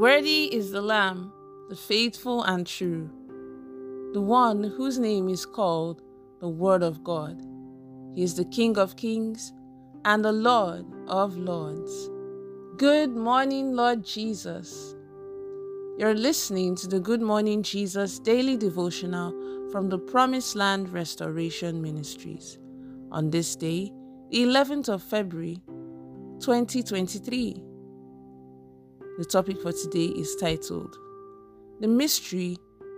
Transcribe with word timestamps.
Worthy 0.00 0.46
is 0.46 0.70
the 0.70 0.80
Lamb, 0.80 1.30
the 1.68 1.76
faithful 1.76 2.42
and 2.44 2.66
true, 2.66 3.10
the 4.14 4.20
one 4.22 4.64
whose 4.64 4.98
name 4.98 5.28
is 5.28 5.44
called 5.44 6.00
the 6.40 6.48
Word 6.48 6.82
of 6.82 7.04
God. 7.04 7.38
He 8.14 8.22
is 8.22 8.34
the 8.34 8.46
King 8.46 8.78
of 8.78 8.96
kings 8.96 9.52
and 10.06 10.24
the 10.24 10.32
Lord 10.32 10.86
of 11.06 11.36
lords. 11.36 12.08
Good 12.78 13.14
morning, 13.14 13.74
Lord 13.74 14.02
Jesus. 14.02 14.96
You're 15.98 16.14
listening 16.14 16.76
to 16.76 16.88
the 16.88 16.98
Good 16.98 17.20
Morning 17.20 17.62
Jesus 17.62 18.18
daily 18.18 18.56
devotional 18.56 19.34
from 19.70 19.90
the 19.90 19.98
Promised 19.98 20.56
Land 20.56 20.94
Restoration 20.94 21.82
Ministries 21.82 22.58
on 23.12 23.28
this 23.28 23.54
day, 23.54 23.92
the 24.30 24.44
11th 24.44 24.88
of 24.88 25.02
February, 25.02 25.60
2023. 26.40 27.69
The 29.20 29.26
topic 29.26 29.60
for 29.60 29.70
today 29.70 30.06
is 30.06 30.34
titled 30.34 30.96
The 31.80 31.88
Mystery 31.88 32.56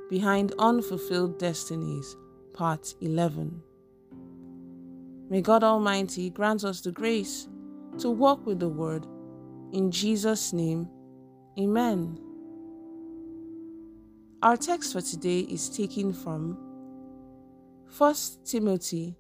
Behind 0.09 0.53
Unfulfilled 0.57 1.37
Destinies, 1.37 2.17
Part 2.55 2.95
11. 3.01 3.61
May 5.29 5.41
God 5.41 5.65
Almighty 5.65 6.31
grant 6.31 6.63
us 6.63 6.81
the 6.81 6.93
grace 6.93 7.49
to 7.99 8.09
walk 8.09 8.47
with 8.47 8.61
the 8.61 8.69
Word. 8.69 9.05
In 9.73 9.91
Jesus' 9.91 10.53
name, 10.53 10.89
Amen. 11.59 12.21
Our 14.45 14.57
text 14.57 14.93
for 14.93 15.01
today 15.01 15.41
is 15.41 15.69
taken 15.69 16.13
from 16.13 16.57
1 17.99 18.15
Timothy 18.45 19.17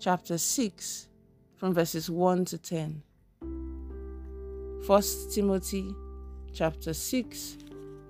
chapter 0.00 0.38
6 0.38 1.08
from 1.56 1.74
verses 1.74 2.08
1 2.08 2.46
to 2.46 2.56
10. 2.56 3.02
1 4.86 5.02
Timothy 5.30 5.94
chapter 6.58 6.92
6 6.92 7.56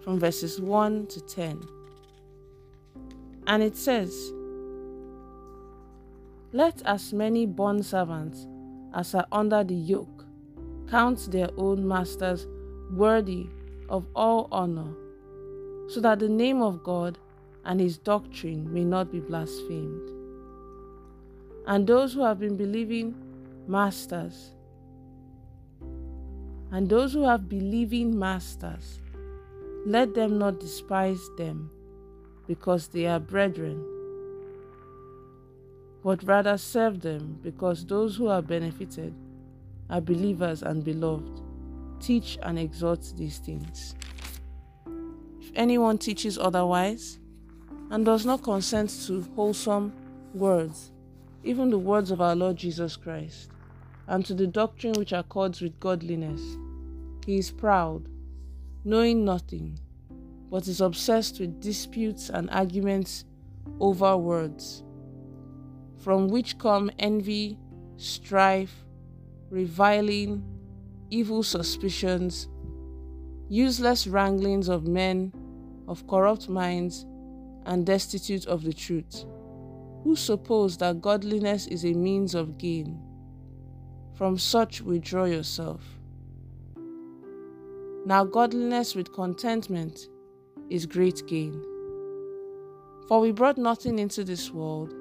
from 0.02 0.18
verses 0.18 0.58
1 0.58 1.06
to 1.08 1.20
10. 1.20 1.60
And 3.46 3.62
it 3.62 3.76
says, 3.76 4.32
Let 6.54 6.80
as 6.86 7.12
many 7.12 7.44
bond 7.44 7.84
servants 7.84 8.46
as 8.94 9.14
are 9.14 9.26
under 9.32 9.62
the 9.62 9.74
yoke 9.74 10.24
count 10.90 11.30
their 11.30 11.50
own 11.58 11.86
masters 11.86 12.46
worthy 12.90 13.48
of 13.90 14.06
all 14.16 14.48
honor, 14.50 14.94
so 15.90 16.00
that 16.00 16.18
the 16.18 16.28
name 16.30 16.62
of 16.62 16.82
God 16.82 17.18
and 17.66 17.78
his 17.78 17.98
doctrine 17.98 18.72
may 18.72 18.82
not 18.82 19.12
be 19.12 19.20
blasphemed. 19.20 20.08
And 21.66 21.86
those 21.86 22.14
who 22.14 22.24
have 22.24 22.38
been 22.38 22.56
believing 22.56 23.14
masters, 23.66 24.54
and 26.70 26.88
those 26.88 27.12
who 27.12 27.24
have 27.24 27.48
believing 27.48 28.18
masters, 28.18 29.00
let 29.86 30.14
them 30.14 30.38
not 30.38 30.60
despise 30.60 31.20
them 31.36 31.70
because 32.46 32.88
they 32.88 33.06
are 33.06 33.20
brethren, 33.20 33.84
but 36.04 36.22
rather 36.24 36.58
serve 36.58 37.00
them 37.00 37.38
because 37.42 37.86
those 37.86 38.16
who 38.16 38.28
are 38.28 38.42
benefited 38.42 39.14
are 39.90 40.00
believers 40.00 40.62
and 40.62 40.84
beloved. 40.84 41.40
Teach 42.00 42.38
and 42.42 42.58
exhort 42.58 43.12
these 43.16 43.38
things. 43.38 43.94
If 45.40 45.50
anyone 45.54 45.98
teaches 45.98 46.38
otherwise 46.38 47.18
and 47.90 48.04
does 48.04 48.24
not 48.24 48.42
consent 48.42 48.90
to 49.06 49.22
wholesome 49.34 49.92
words, 50.34 50.92
even 51.42 51.70
the 51.70 51.78
words 51.78 52.10
of 52.10 52.20
our 52.20 52.36
Lord 52.36 52.56
Jesus 52.56 52.96
Christ, 52.96 53.50
and 54.08 54.24
to 54.24 54.34
the 54.34 54.46
doctrine 54.46 54.94
which 54.94 55.12
accords 55.12 55.60
with 55.60 55.78
godliness, 55.78 56.40
he 57.26 57.36
is 57.36 57.50
proud, 57.50 58.08
knowing 58.84 59.24
nothing, 59.24 59.78
but 60.50 60.66
is 60.66 60.80
obsessed 60.80 61.38
with 61.40 61.60
disputes 61.60 62.30
and 62.30 62.48
arguments 62.50 63.26
over 63.80 64.16
words, 64.16 64.82
from 65.98 66.28
which 66.28 66.58
come 66.58 66.90
envy, 66.98 67.58
strife, 67.96 68.84
reviling, 69.50 70.42
evil 71.10 71.42
suspicions, 71.42 72.48
useless 73.50 74.06
wranglings 74.06 74.68
of 74.68 74.86
men 74.86 75.32
of 75.86 76.06
corrupt 76.06 76.48
minds 76.48 77.04
and 77.66 77.84
destitute 77.84 78.46
of 78.46 78.62
the 78.62 78.72
truth, 78.72 79.26
who 80.02 80.16
suppose 80.16 80.78
that 80.78 81.02
godliness 81.02 81.66
is 81.66 81.84
a 81.84 81.92
means 81.92 82.34
of 82.34 82.56
gain. 82.56 83.02
From 84.18 84.36
such 84.36 84.82
withdraw 84.82 85.26
yourself. 85.26 85.80
Now, 88.04 88.24
godliness 88.24 88.96
with 88.96 89.12
contentment 89.12 90.08
is 90.68 90.86
great 90.86 91.24
gain. 91.28 91.62
For 93.06 93.20
we 93.20 93.30
brought 93.30 93.58
nothing 93.58 94.00
into 94.00 94.24
this 94.24 94.50
world, 94.50 94.92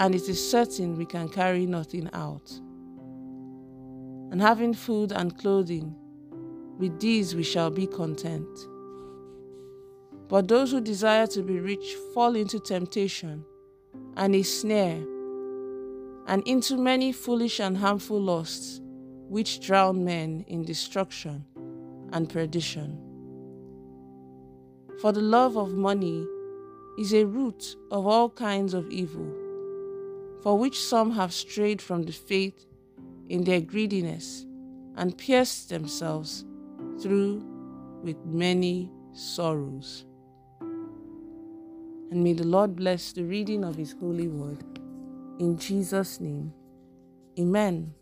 and 0.00 0.16
it 0.16 0.28
is 0.28 0.50
certain 0.50 0.96
we 0.96 1.06
can 1.06 1.28
carry 1.28 1.64
nothing 1.64 2.10
out 2.12 2.50
and 4.32 4.40
having 4.40 4.74
food 4.74 5.12
and 5.12 5.38
clothing, 5.38 5.94
with 6.78 6.98
these 6.98 7.36
we 7.36 7.44
shall 7.44 7.70
be 7.70 7.86
content. 7.86 8.48
But 10.28 10.48
those 10.48 10.72
who 10.72 10.80
desire 10.80 11.28
to 11.28 11.42
be 11.42 11.60
rich 11.60 11.94
fall 12.12 12.34
into 12.34 12.58
temptation 12.58 13.44
and 14.16 14.34
a 14.34 14.42
snare, 14.42 15.04
and 16.30 16.46
into 16.46 16.76
many 16.76 17.10
foolish 17.10 17.58
and 17.58 17.76
harmful 17.76 18.20
lusts, 18.20 18.80
which 19.28 19.58
drown 19.58 20.04
men 20.04 20.44
in 20.46 20.64
destruction 20.64 21.44
and 22.12 22.28
perdition. 22.28 22.96
For 25.00 25.10
the 25.10 25.22
love 25.22 25.56
of 25.56 25.74
money 25.74 26.24
is 27.00 27.12
a 27.12 27.24
root 27.24 27.74
of 27.90 28.06
all 28.06 28.30
kinds 28.30 28.74
of 28.74 28.88
evil, 28.92 29.26
for 30.40 30.56
which 30.56 30.78
some 30.80 31.10
have 31.10 31.32
strayed 31.32 31.82
from 31.82 32.04
the 32.04 32.12
faith 32.12 32.64
in 33.28 33.42
their 33.42 33.60
greediness 33.60 34.46
and 34.94 35.18
pierced 35.18 35.68
themselves 35.68 36.44
through 37.02 37.44
with 38.04 38.24
many 38.24 38.88
sorrows. 39.12 40.04
And 40.60 42.22
may 42.22 42.34
the 42.34 42.46
Lord 42.46 42.76
bless 42.76 43.12
the 43.12 43.24
reading 43.24 43.64
of 43.64 43.74
His 43.74 43.96
holy 43.98 44.28
word. 44.28 44.69
In 45.40 45.56
Jesus' 45.56 46.20
name, 46.20 46.52
Amen. 47.38 47.94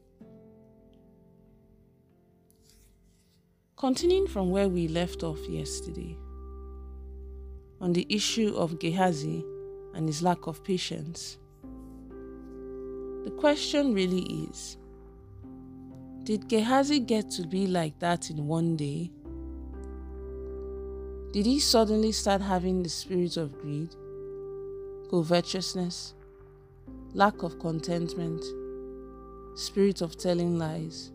Continuing 3.76 4.26
from 4.26 4.50
where 4.50 4.69
we 4.69 4.88
left 4.88 5.22
off 5.22 5.38
yesterday, 5.49 6.16
on 7.81 7.93
the 7.93 8.04
issue 8.10 8.56
of 8.56 8.81
Gehazi 8.81 9.44
and 9.94 10.09
his 10.09 10.21
lack 10.21 10.49
of 10.49 10.65
patience, 10.65 11.38
the 13.22 13.32
question 13.38 13.94
really 13.94 14.22
is 14.50 14.76
did 16.25 16.49
Gehazi 16.49 16.99
get 16.99 17.31
to 17.31 17.47
be 17.47 17.69
like 17.69 17.97
that 18.00 18.31
in 18.31 18.49
one 18.49 18.76
day? 18.76 19.12
Did 21.32 21.47
he 21.47 21.60
suddenly 21.60 22.10
start 22.10 22.41
having 22.41 22.82
the 22.82 22.88
spirit 22.88 23.37
of 23.37 23.56
greed, 23.60 23.94
covetousness, 25.09 26.15
lack 27.15 27.43
of 27.43 27.59
contentment, 27.59 28.45
spirit 29.55 30.03
of 30.03 30.17
telling 30.17 30.59
lies? 30.59 31.11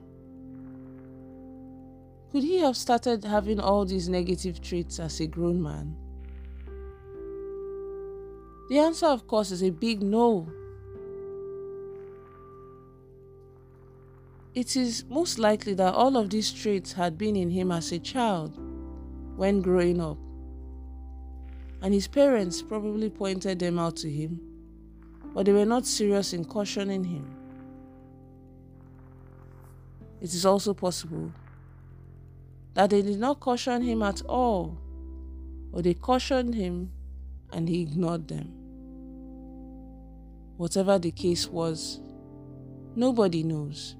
Could 2.31 2.43
he 2.43 2.57
have 2.57 2.75
started 2.75 3.23
having 3.23 3.59
all 3.59 3.85
these 3.85 4.09
negative 4.09 4.59
traits 4.59 4.99
as 4.99 5.19
a 5.19 5.27
grown 5.27 5.61
man? 5.61 5.95
The 8.69 8.79
answer, 8.79 9.05
of 9.05 9.27
course, 9.27 9.51
is 9.51 9.61
a 9.61 9.69
big 9.69 10.01
no. 10.01 10.51
It 14.55 14.75
is 14.75 15.03
most 15.09 15.37
likely 15.37 15.73
that 15.75 15.93
all 15.93 16.17
of 16.17 16.29
these 16.29 16.51
traits 16.51 16.93
had 16.93 17.17
been 17.17 17.35
in 17.35 17.49
him 17.51 17.71
as 17.71 17.91
a 17.91 17.99
child 17.99 18.57
when 19.35 19.61
growing 19.61 20.01
up, 20.01 20.17
and 21.81 21.93
his 21.93 22.07
parents 22.07 22.61
probably 22.61 23.09
pointed 23.09 23.59
them 23.59 23.77
out 23.77 23.95
to 23.97 24.09
him, 24.09 24.39
but 25.33 25.45
they 25.45 25.51
were 25.51 25.65
not 25.65 25.85
serious 25.85 26.33
in 26.33 26.45
cautioning 26.45 27.03
him. 27.03 27.25
It 30.21 30.33
is 30.33 30.45
also 30.45 30.73
possible 30.73 31.31
that 32.75 32.89
they 32.89 33.01
did 33.01 33.19
not 33.19 33.39
caution 33.39 33.81
him 33.81 34.01
at 34.01 34.21
all, 34.23 34.77
or 35.71 35.81
they 35.81 35.93
cautioned 35.93 36.55
him 36.55 36.91
and 37.51 37.67
he 37.67 37.81
ignored 37.81 38.27
them. 38.27 38.51
Whatever 40.57 40.97
the 40.99 41.11
case 41.11 41.47
was, 41.47 41.99
nobody 42.95 43.43
knows. 43.43 43.95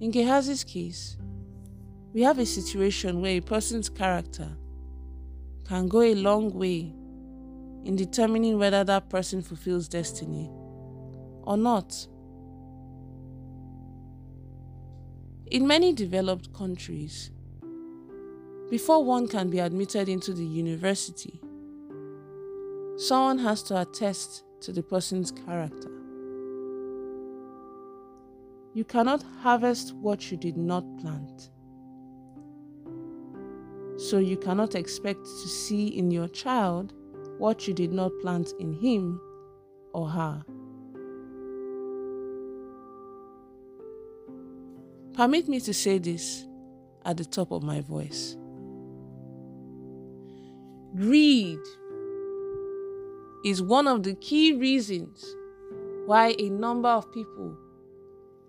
In 0.00 0.12
Gehazi's 0.12 0.64
case, 0.64 1.16
we 2.12 2.22
have 2.22 2.38
a 2.38 2.46
situation 2.46 3.20
where 3.20 3.38
a 3.38 3.40
person's 3.40 3.88
character 3.88 4.48
can 5.66 5.88
go 5.88 6.02
a 6.02 6.14
long 6.14 6.52
way 6.52 6.92
in 7.86 7.96
determining 7.96 8.58
whether 8.58 8.84
that 8.84 9.08
person 9.08 9.40
fulfills 9.42 9.88
destiny 9.88 10.50
or 11.42 11.56
not. 11.56 12.06
In 15.50 15.66
many 15.66 15.92
developed 15.92 16.52
countries, 16.52 17.30
Before 18.68 19.04
one 19.04 19.28
can 19.28 19.48
be 19.48 19.60
admitted 19.60 20.08
into 20.08 20.32
the 20.32 20.44
university, 20.44 21.40
someone 22.96 23.38
has 23.38 23.62
to 23.64 23.80
attest 23.80 24.42
to 24.62 24.72
the 24.72 24.82
person's 24.82 25.30
character. 25.30 25.88
You 28.74 28.84
cannot 28.84 29.22
harvest 29.40 29.94
what 29.94 30.32
you 30.32 30.36
did 30.36 30.56
not 30.56 30.82
plant. 30.98 31.50
So 33.98 34.18
you 34.18 34.36
cannot 34.36 34.74
expect 34.74 35.20
to 35.24 35.48
see 35.48 35.86
in 35.86 36.10
your 36.10 36.26
child 36.26 36.92
what 37.38 37.66
you 37.66 37.74
did 37.74 37.92
not 37.92 38.12
plant 38.20 38.52
in 38.58 38.72
him 38.72 39.20
or 39.92 40.08
her. 40.08 40.42
Permit 45.14 45.48
me 45.48 45.60
to 45.60 45.72
say 45.72 45.98
this 45.98 46.46
at 47.04 47.16
the 47.16 47.24
top 47.24 47.50
of 47.50 47.62
my 47.62 47.80
voice. 47.80 48.36
Greed 50.94 51.58
is 53.44 53.62
one 53.62 53.86
of 53.86 54.02
the 54.02 54.14
key 54.16 54.54
reasons 54.54 55.24
why 56.04 56.34
a 56.38 56.50
number 56.50 56.88
of 56.88 57.10
people 57.12 57.56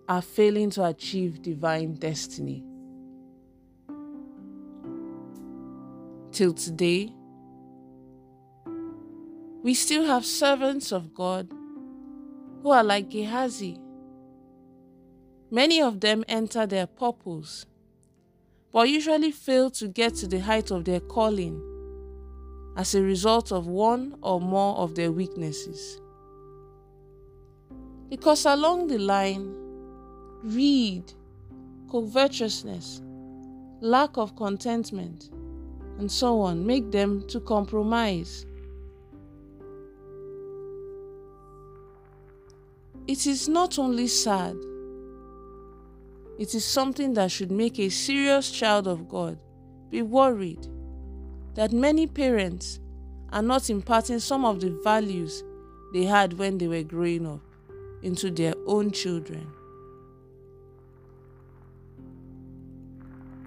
are 0.09 0.21
failing 0.21 0.69
to 0.71 0.83
achieve 0.85 1.41
divine 1.41 1.93
destiny. 1.95 2.63
Till 6.31 6.53
today, 6.53 7.11
we 9.67 9.73
still 9.73 10.05
have 10.05 10.25
servants 10.25 10.93
of 10.93 11.13
God 11.13 11.51
who 12.63 12.69
are 12.71 12.85
like 12.85 13.09
Gehazi. 13.09 13.77
Many 15.51 15.81
of 15.81 15.99
them 15.99 16.23
enter 16.29 16.65
their 16.65 16.87
purpose, 16.87 17.65
but 18.71 18.87
usually 18.87 19.29
fail 19.29 19.69
to 19.71 19.89
get 19.89 20.15
to 20.15 20.27
the 20.27 20.39
height 20.39 20.71
of 20.71 20.85
their 20.85 21.01
calling 21.01 21.61
as 22.77 22.95
a 22.95 23.01
result 23.01 23.51
of 23.51 23.67
one 23.67 24.15
or 24.21 24.39
more 24.39 24.77
of 24.77 24.95
their 24.95 25.11
weaknesses. 25.11 25.99
Because 28.07 28.45
along 28.45 28.87
the 28.87 28.99
line, 28.99 29.53
greed, 30.43 31.11
covetousness, 31.91 33.01
lack 33.81 34.15
of 34.15 34.33
contentment, 34.37 35.29
and 35.99 36.09
so 36.09 36.39
on 36.39 36.65
make 36.65 36.89
them 36.89 37.27
to 37.27 37.41
compromise. 37.41 38.45
It 43.07 43.25
is 43.25 43.47
not 43.47 43.79
only 43.79 44.07
sad, 44.07 44.57
it 46.37 46.53
is 46.53 46.65
something 46.65 47.13
that 47.13 47.31
should 47.31 47.51
make 47.51 47.79
a 47.79 47.89
serious 47.89 48.51
child 48.51 48.87
of 48.87 49.07
God 49.07 49.39
be 49.89 50.01
worried 50.01 50.67
that 51.55 51.71
many 51.71 52.05
parents 52.05 52.79
are 53.31 53.41
not 53.41 53.69
imparting 53.69 54.19
some 54.19 54.45
of 54.45 54.59
the 54.59 54.69
values 54.83 55.43
they 55.93 56.03
had 56.03 56.33
when 56.33 56.57
they 56.57 56.67
were 56.67 56.83
growing 56.83 57.25
up 57.25 57.41
into 58.03 58.29
their 58.29 58.53
own 58.65 58.91
children. 58.91 59.47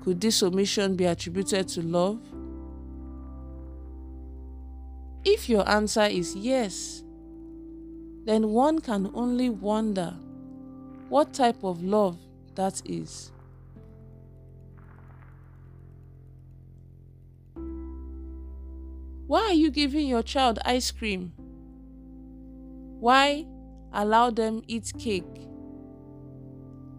Could 0.02 0.20
this 0.20 0.42
omission 0.42 0.96
be 0.96 1.04
attributed 1.04 1.68
to 1.68 1.82
love? 1.82 2.20
If 5.22 5.48
your 5.50 5.68
answer 5.68 6.04
is 6.04 6.34
yes, 6.34 7.04
then 8.24 8.50
one 8.50 8.80
can 8.80 9.10
only 9.14 9.48
wonder 9.50 10.14
what 11.08 11.32
type 11.32 11.64
of 11.64 11.82
love 11.82 12.18
that 12.54 12.82
is. 12.84 13.32
Why 19.26 19.42
are 19.42 19.54
you 19.54 19.70
giving 19.70 20.08
your 20.08 20.22
child 20.22 20.58
ice 20.64 20.90
cream? 20.90 21.32
Why 22.98 23.46
allow 23.92 24.30
them 24.30 24.62
eat 24.66 24.92
cake? 24.98 25.24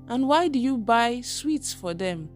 And 0.07 0.27
why 0.27 0.47
do 0.47 0.57
you 0.57 0.77
buy 0.77 1.21
sweets 1.21 1.73
for 1.73 1.93
them 1.93 2.29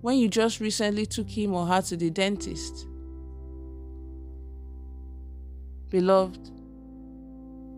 when 0.00 0.18
you 0.18 0.28
just 0.28 0.60
recently 0.60 1.04
took 1.04 1.28
him 1.28 1.52
or 1.52 1.66
her 1.66 1.82
to 1.82 1.96
the 1.96 2.10
dentist? 2.10 2.86
Beloved, 5.90 6.55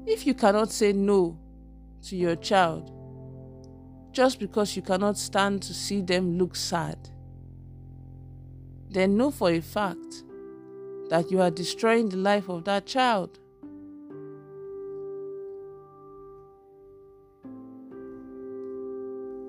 if 0.09 0.27
you 0.27 0.33
cannot 0.33 0.71
say 0.71 0.93
no 0.93 1.39
to 2.03 2.17
your 2.17 2.35
child 2.35 2.91
just 4.11 4.41
because 4.41 4.75
you 4.75 4.81
cannot 4.81 5.19
stand 5.19 5.63
to 5.63 5.75
see 5.75 6.01
them 6.01 6.39
look 6.39 6.57
sad, 6.57 6.97
then 8.89 9.19
know 9.19 9.31
for 9.31 9.51
a 9.51 9.61
fact 9.61 10.25
that 11.11 11.31
you 11.31 11.43
are 11.43 11.51
destroying 11.51 12.09
the 12.09 12.17
life 12.17 12.49
of 12.49 12.65
that 12.65 12.87
child. 12.87 13.39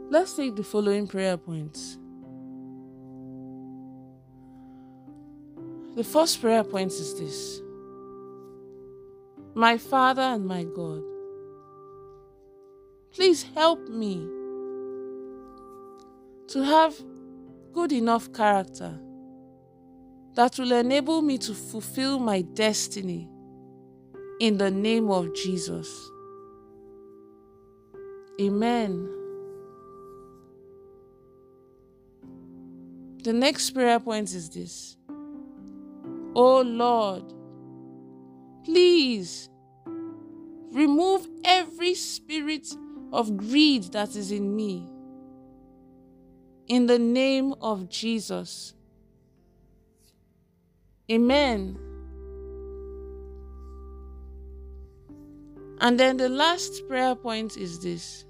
Let's 0.10 0.34
take 0.34 0.58
the 0.58 0.64
following 0.64 1.08
prayer 1.08 1.38
points. 1.38 1.98
The 5.96 6.04
first 6.04 6.42
prayer 6.42 6.66
point 6.66 6.92
is 6.92 7.18
this 7.18 7.62
My 9.60 9.78
Father 9.78 10.22
and 10.22 10.46
my 10.46 10.64
God, 10.64 11.04
please 13.12 13.44
help 13.56 13.90
me 13.90 14.26
to 16.48 16.64
have 16.64 16.96
good 17.74 17.92
enough 17.92 18.32
character 18.32 18.98
that 20.36 20.58
will 20.58 20.72
enable 20.72 21.22
me 21.22 21.38
to 21.40 21.54
fulfill 21.54 22.20
my 22.20 22.40
destiny 22.40 23.28
in 24.40 24.58
the 24.58 24.72
name 24.72 25.12
of 25.12 25.36
Jesus. 25.36 26.10
Amen. 28.40 29.10
The 33.26 33.34
next 33.34 33.72
prayer 33.72 34.00
point 34.00 34.32
is 34.32 34.50
this 34.52 34.96
Oh 36.34 36.62
Lord, 36.62 37.34
please 38.64 39.50
remove 40.72 41.28
every 41.44 41.96
spirit 41.96 42.68
of 43.12 43.36
greed 43.38 43.84
that 43.92 44.16
is 44.16 44.32
in 44.32 44.56
me. 44.56 44.88
In 46.68 46.86
the 46.86 47.00
name 47.00 47.54
of 47.62 47.90
Jesus. 47.90 48.74
Amen. 51.12 51.78
And 55.82 56.00
then 56.00 56.18
the 56.18 56.30
last 56.30 56.88
prayer 56.88 57.16
point 57.16 57.58
is 57.58 57.80
this 57.80 58.26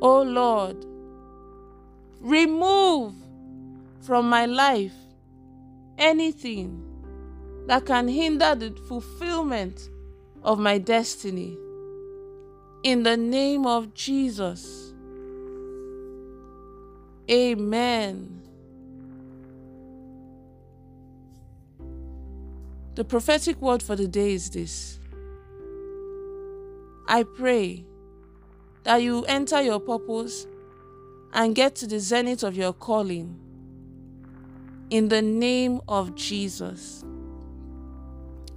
Oh 0.00 0.22
Lord, 0.22 0.84
remove 2.20 3.14
from 4.00 4.28
my 4.28 4.46
life 4.46 4.94
anything 5.98 6.91
that 7.66 7.86
can 7.86 8.08
hinder 8.08 8.54
the 8.54 8.70
fulfillment 8.88 9.88
of 10.42 10.58
my 10.58 10.78
destiny. 10.78 11.56
In 12.82 13.02
the 13.02 13.16
name 13.16 13.66
of 13.66 13.94
Jesus. 13.94 14.92
Amen. 17.30 18.42
The 22.94 23.04
prophetic 23.04 23.60
word 23.62 23.82
for 23.82 23.96
the 23.96 24.06
day 24.06 24.32
is 24.32 24.50
this 24.50 24.98
I 27.08 27.22
pray 27.22 27.84
that 28.84 28.96
you 28.96 29.24
enter 29.24 29.62
your 29.62 29.80
purpose 29.80 30.46
and 31.32 31.54
get 31.54 31.74
to 31.76 31.86
the 31.86 32.00
zenith 32.00 32.42
of 32.42 32.56
your 32.56 32.72
calling. 32.72 33.38
In 34.90 35.08
the 35.08 35.22
name 35.22 35.80
of 35.88 36.14
Jesus. 36.14 37.04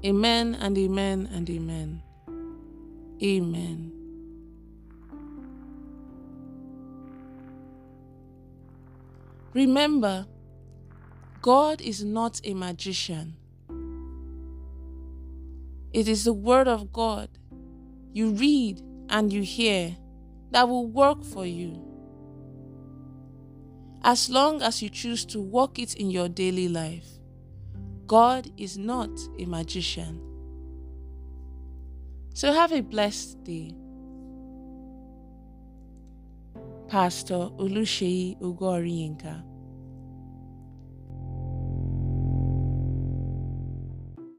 Amen 0.04 0.56
and 0.56 0.78
amen 0.78 1.30
and 1.32 1.50
amen. 1.50 2.02
Amen. 3.24 3.92
Remember, 9.54 10.26
God 11.42 11.80
is 11.80 12.04
not 12.04 12.42
a 12.44 12.54
magician. 12.54 13.36
It 15.94 16.08
is 16.10 16.26
the 16.26 16.34
Word 16.34 16.68
of 16.68 16.92
God 16.92 17.30
you 18.12 18.32
read 18.32 18.82
and 19.10 19.32
you 19.32 19.44
hear 19.44 19.96
that 20.52 20.68
will 20.68 20.88
work 20.88 21.24
for 21.24 21.46
you. 21.46 21.82
As 24.04 24.30
long 24.30 24.62
as 24.62 24.82
you 24.82 24.90
choose 24.90 25.26
to 25.26 25.40
walk 25.42 25.80
it 25.80 25.96
in 25.96 26.10
your 26.10 26.30
daily 26.30 26.68
life, 26.68 27.08
God 28.08 28.52
is 28.58 28.78
not 28.78 29.10
a 29.40 29.46
magician. 29.46 30.22
So 32.34 32.54
have 32.54 32.72
a 32.72 32.82
blessed 32.82 33.44
day. 33.44 33.74
Pastor 36.88 37.50
Oluseyi 37.58 38.40
Ugoriyenka. 38.40 39.55